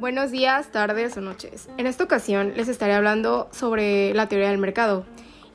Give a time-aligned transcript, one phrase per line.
[0.00, 1.68] Buenos días, tardes o noches.
[1.76, 5.04] En esta ocasión les estaré hablando sobre la teoría del mercado.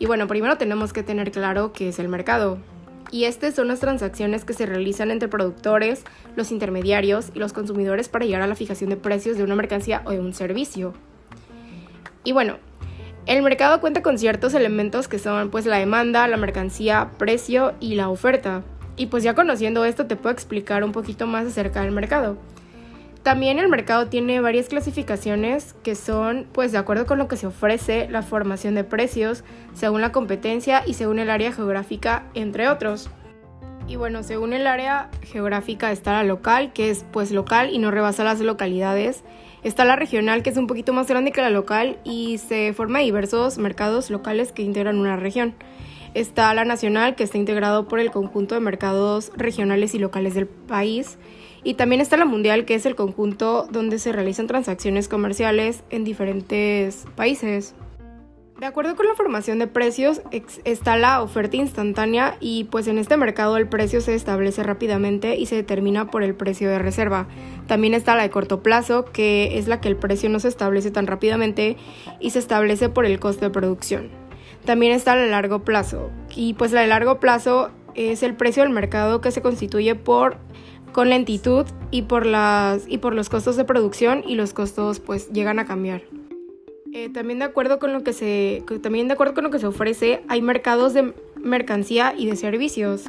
[0.00, 2.58] Y bueno, primero tenemos que tener claro qué es el mercado.
[3.12, 6.02] Y estas son las transacciones que se realizan entre productores,
[6.34, 10.02] los intermediarios y los consumidores para llegar a la fijación de precios de una mercancía
[10.06, 10.92] o de un servicio.
[12.24, 12.56] Y bueno,
[13.26, 17.94] el mercado cuenta con ciertos elementos que son pues la demanda, la mercancía, precio y
[17.94, 18.64] la oferta.
[18.96, 22.38] Y pues ya conociendo esto te puedo explicar un poquito más acerca del mercado.
[23.22, 27.46] También el mercado tiene varias clasificaciones que son, pues de acuerdo con lo que se
[27.46, 29.44] ofrece, la formación de precios,
[29.74, 33.10] según la competencia y según el área geográfica, entre otros.
[33.86, 37.92] Y bueno, según el área geográfica está la local, que es pues local y no
[37.92, 39.22] rebasa las localidades.
[39.62, 42.98] Está la regional, que es un poquito más grande que la local y se forma
[42.98, 45.54] diversos mercados locales que integran una región.
[46.14, 50.46] Está la nacional, que está integrado por el conjunto de mercados regionales y locales del
[50.46, 51.18] país.
[51.64, 56.04] Y también está la mundial, que es el conjunto donde se realizan transacciones comerciales en
[56.04, 57.74] diferentes países.
[58.62, 60.22] De acuerdo con la formación de precios,
[60.64, 65.46] está la oferta instantánea y pues en este mercado el precio se establece rápidamente y
[65.46, 67.26] se determina por el precio de reserva.
[67.66, 70.92] También está la de corto plazo, que es la que el precio no se establece
[70.92, 71.76] tan rápidamente
[72.20, 74.21] y se establece por el costo de producción.
[74.64, 78.72] También está la largo plazo y pues la de largo plazo es el precio del
[78.72, 80.36] mercado que se constituye por
[80.92, 85.32] con lentitud y por, las, y por los costos de producción y los costos pues
[85.32, 86.02] llegan a cambiar.
[86.92, 89.66] Eh, también, de acuerdo con lo que se, también de acuerdo con lo que se
[89.66, 93.04] ofrece, hay mercados de mercancía y de servicios.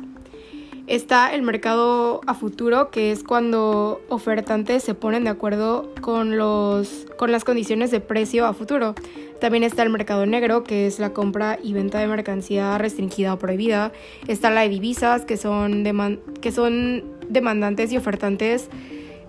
[0.85, 7.07] Está el mercado a futuro, que es cuando ofertantes se ponen de acuerdo con, los,
[7.17, 8.93] con las condiciones de precio a futuro.
[9.39, 13.39] También está el mercado negro, que es la compra y venta de mercancía restringida o
[13.39, 13.93] prohibida.
[14.27, 15.85] Está la de divisas, que son,
[16.41, 18.69] que son demandantes y ofertantes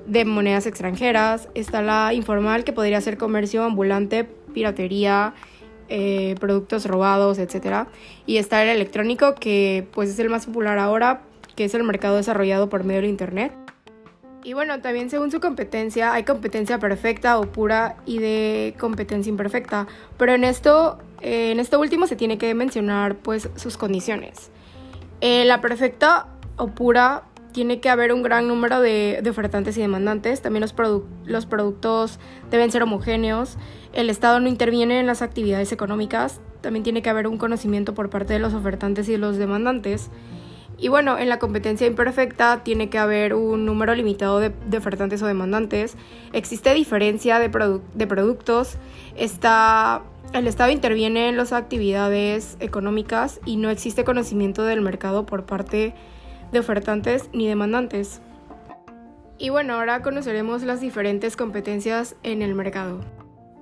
[0.07, 1.49] de monedas extranjeras.
[1.55, 5.35] Está la informal, que podría ser comercio ambulante, piratería,
[5.89, 7.87] eh, productos robados, etc.
[8.27, 11.23] Y está el electrónico, que pues es el más popular ahora,
[11.57, 13.53] que es el mercado desarrollado por medio del Internet.
[14.45, 19.87] Y bueno, también según su competencia, hay competencia perfecta o pura y de competencia imperfecta.
[20.19, 24.51] Pero en esto, eh, en esto último se tiene que mencionar pues sus condiciones.
[25.23, 26.27] Eh, la perfecta
[26.59, 27.23] o pura
[27.53, 30.43] tiene que haber un gran número de, ofertantes y demandantes.
[30.43, 30.75] También los,
[31.25, 32.19] los productos
[32.51, 33.57] deben ser homogéneos.
[33.95, 36.41] El Estado no interviene en las actividades económicas.
[36.61, 40.11] También tiene que haber un conocimiento por parte de los ofertantes y de los demandantes.
[40.85, 45.27] Y bueno, en la competencia imperfecta tiene que haber un número limitado de, ofertantes o
[45.27, 45.97] demandantes.
[46.35, 48.77] Existe diferencia de, de productos.
[49.17, 50.03] Está,
[50.35, 55.95] el Estado interviene en las actividades económicas y no existe conocimiento del mercado por parte
[56.53, 58.21] de ofertantes ni demandantes.
[59.39, 63.01] Y bueno, ahora conoceremos las diferentes competencias en el mercado.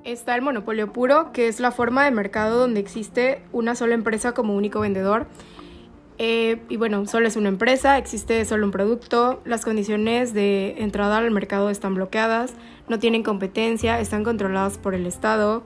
[0.02, 4.32] Está el monopolio puro, que es la forma de mercado donde existe una sola empresa
[4.32, 5.28] como único vendedor
[6.18, 11.18] eh, y bueno, solo es una empresa, existe solo un producto, las condiciones de entrada
[11.18, 12.54] al mercado están bloqueadas,
[12.88, 15.64] no tienen competencia, están controladas por el Estado.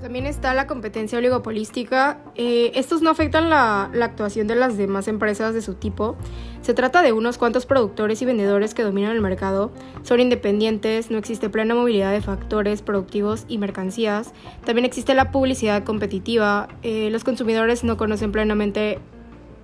[0.00, 2.20] También está la competencia oligopolística.
[2.34, 6.16] Eh, estos no afectan la, la, actuación de las demás empresas de su tipo.
[6.62, 9.72] Se trata de unos cuantos productores y vendedores que dominan el mercado.
[10.02, 14.32] Son independientes, no existe plena movilidad de factores productivos y mercancías.
[14.64, 16.68] También existe la publicidad competitiva.
[16.82, 19.00] Eh, los consumidores no conocen plenamente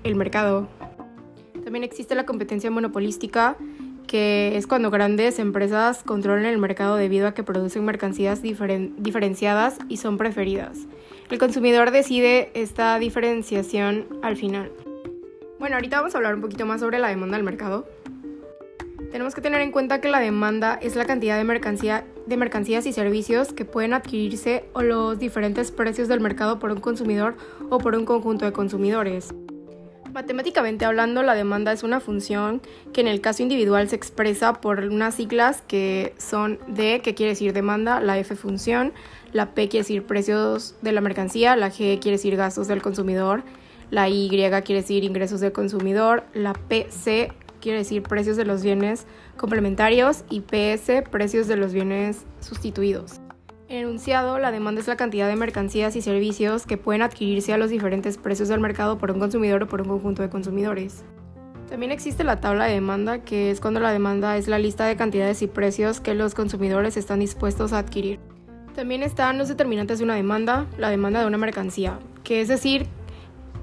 [0.08, 0.68] el mercado.
[1.64, 3.56] También existe la competencia monopolística,
[4.06, 9.96] que es cuando grandes empresas controlan el mercado debido a que producen mercancías diferenciadas y
[9.96, 10.86] son preferidas.
[11.30, 14.70] El consumidor decide esta diferenciación al final.
[15.58, 17.86] Bueno, ahorita vamos a hablar un poquito más sobre la demanda del mercado.
[19.10, 22.86] Tenemos que tener en cuenta que la demanda es la cantidad de, mercancía, de mercancías
[22.86, 27.36] y servicios que pueden adquirirse o los diferentes precios del mercado por un consumidor
[27.70, 29.32] o por un conjunto de consumidores.
[30.16, 32.62] Matemáticamente hablando, la demanda es una función
[32.94, 37.32] que en el caso individual se expresa por unas siglas que son D, que quiere
[37.32, 38.94] decir demanda, la F función,
[39.34, 43.42] la P quiere decir precios de la mercancía, la G quiere decir gastos del consumidor,
[43.90, 47.30] la Y quiere decir ingresos del consumidor, la PC
[47.60, 49.06] quiere decir precios de los bienes
[49.36, 53.20] complementarios y PS precios de los bienes sustituidos.
[53.68, 57.68] Enunciado, la demanda es la cantidad de mercancías y servicios que pueden adquirirse a los
[57.68, 61.04] diferentes precios del mercado por un consumidor o por un conjunto de consumidores.
[61.68, 64.94] También existe la tabla de demanda, que es cuando la demanda es la lista de
[64.94, 68.20] cantidades y precios que los consumidores están dispuestos a adquirir.
[68.76, 72.86] También están los determinantes de una demanda, la demanda de una mercancía, que es decir,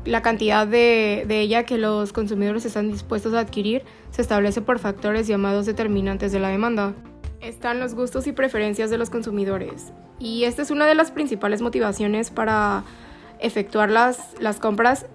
[0.04, 4.80] la cantidad de, de, ella que los consumidores están dispuestos a adquirir se establece por
[4.80, 6.94] factores llamados determinantes de la demanda.
[7.44, 9.92] Están los gustos y preferencias de los consumidores.
[10.20, 12.84] Y esta es una de las principales motivaciones para
[13.40, 15.06] efectuar las, las compras.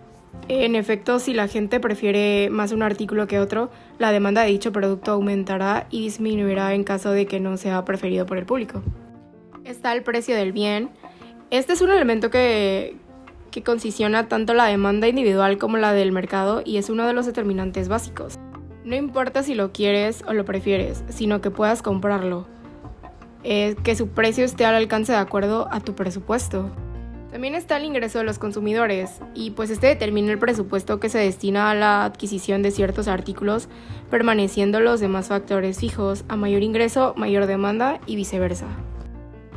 [0.49, 4.73] En efecto, si la gente prefiere más un artículo que otro, la demanda de dicho
[4.73, 8.83] producto aumentará y disminuirá en caso de que no sea preferido por el público.
[9.65, 10.91] Está el precio del bien.
[11.51, 12.97] Este es un elemento que,
[13.51, 17.27] que consiciona tanto la demanda individual como la del mercado y es uno de los
[17.27, 18.39] determinantes básicos.
[18.89, 22.47] No importa si lo quieres o lo prefieres, sino que puedas comprarlo.
[23.43, 26.71] que su precio esté al alcance de acuerdo a tu presupuesto.
[27.31, 31.19] También está el ingreso de los consumidores y pues este determina el presupuesto que se
[31.19, 33.69] destina a la adquisición de ciertos artículos,
[34.11, 38.69] permaneciendo los demás factores fijos, a mayor ingreso, mayor demanda y viceversa.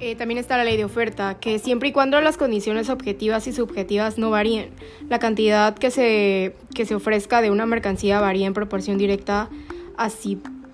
[0.03, 3.53] Eh, también está la ley de oferta, que siempre y cuando las condiciones objetivas y
[3.53, 4.71] subjetivas no varíen,
[5.09, 9.48] la cantidad que se, que se ofrezca de una mercancía varía en proporción directa
[9.98, 10.09] a,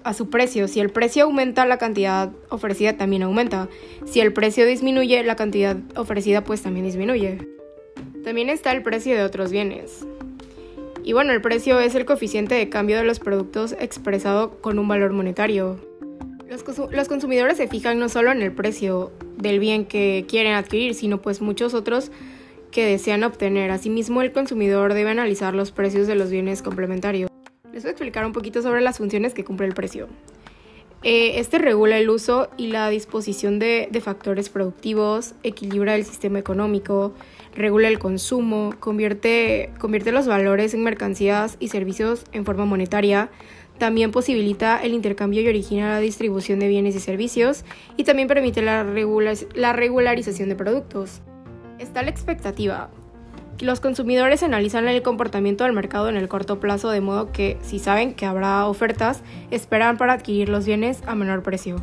[0.04, 0.70] a su precio.
[0.70, 3.68] Si el precio aumenta, la cantidad ofrecida también aumenta.
[4.06, 7.46] Si el precio disminuye, la cantidad ofrecida pues también disminuye.
[8.24, 10.08] También está el precio de otros bienes.
[11.04, 14.88] Y bueno, el precio es el coeficiente de cambio de los productos expresado con un
[14.88, 15.87] valor monetario.
[16.50, 21.22] Los, consumidores se fijan no solo en el precio del bien que quieren adquirir, sino
[21.22, 22.10] pues muchos otros
[22.72, 23.70] que desean obtener.
[23.72, 27.30] Asimismo, el consumidor debe analizar los precios de los bienes complementarios.
[27.74, 30.08] Les voy a explicar un poquito sobre las funciones que cumple el precio.
[31.04, 37.14] Eh, este regula el uso y la disposición de, factores productivos, equilibra el sistema económico,
[37.56, 43.30] regula el consumo, convierte, convierte los valores en mercancías y servicios en forma monetaria,
[43.78, 47.64] también posibilita el intercambio y origina la distribución de bienes y servicios
[47.96, 48.86] y también permite la,
[49.56, 51.22] la regularización de productos.
[51.80, 52.90] Está la expectativa.
[53.60, 57.80] Los consumidores analizan el comportamiento del mercado en el corto plazo de modo que si
[57.80, 61.78] saben que habrá ofertas, esperan para adquirir los bienes a menor precio.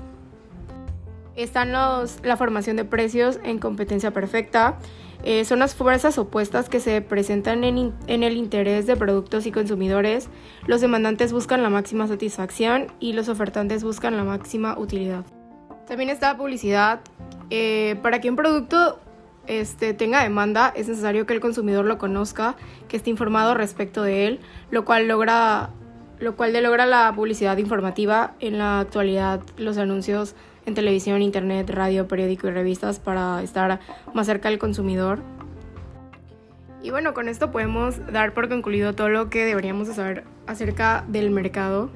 [1.34, 4.78] Están los, la formación de precios en competencia perfecta,
[5.24, 10.28] eh, son las fuerzas opuestas que se presentan en, el interés de productos y consumidores.
[10.66, 15.24] Los demandantes buscan la máxima satisfacción y los ofertantes buscan la máxima utilidad.
[15.86, 17.00] También está la publicidad.
[17.48, 19.00] Eh, para que un producto
[19.46, 22.56] este, tenga demanda es necesario que el consumidor lo conozca,
[22.88, 24.40] que esté informado respecto de él,
[24.70, 25.70] lo cual logra
[26.20, 28.34] lo cual logra la publicidad informativa.
[28.40, 30.34] En la actualidad los anuncios
[30.66, 33.80] en televisión, internet, radio, periódico y revistas para estar
[34.12, 35.20] más cerca del consumidor.
[36.82, 41.30] Y bueno, con esto podemos dar por concluido todo lo que deberíamos saber acerca del
[41.30, 41.88] mercado.